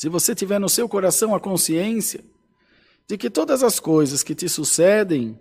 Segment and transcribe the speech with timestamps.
[0.00, 2.24] se você tiver no seu coração a consciência
[3.06, 5.38] de que todas as coisas que te sucedem,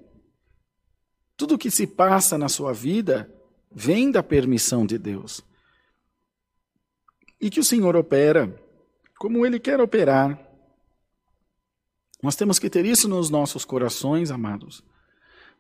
[1.38, 3.34] tudo que se passa na sua vida,
[3.72, 5.42] vem da permissão de Deus.
[7.40, 8.54] E que o Senhor opera
[9.18, 10.38] como Ele quer operar.
[12.22, 14.84] Nós temos que ter isso nos nossos corações, amados,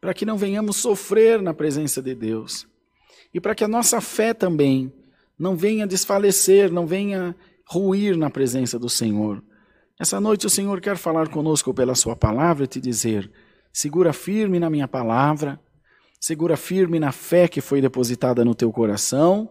[0.01, 2.67] para que não venhamos sofrer na presença de Deus.
[3.33, 4.91] E para que a nossa fé também
[5.39, 7.33] não venha desfalecer, não venha
[7.69, 9.43] ruir na presença do Senhor.
[9.99, 13.31] Essa noite o Senhor quer falar conosco pela Sua palavra e te dizer:
[13.71, 15.59] segura firme na minha palavra,
[16.19, 19.47] segura firme na fé que foi depositada no teu coração,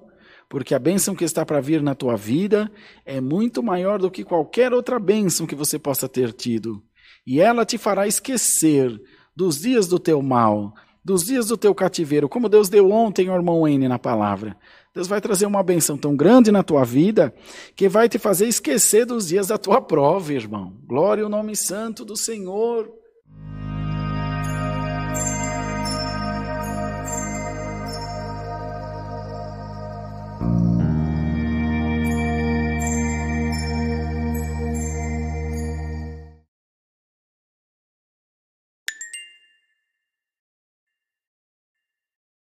[0.48, 2.70] porque a bênção que está para vir na tua vida
[3.04, 6.82] é muito maior do que qualquer outra bênção que você possa ter tido.
[7.26, 9.00] E ela te fará esquecer
[9.36, 13.36] dos dias do teu mal, dos dias do teu cativeiro, como Deus deu ontem ao
[13.36, 14.56] irmão N na palavra.
[14.98, 17.32] Deus vai trazer uma benção tão grande na tua vida
[17.76, 20.72] que vai te fazer esquecer dos dias da tua prova, irmão.
[20.88, 22.92] Glória ao nome santo do Senhor.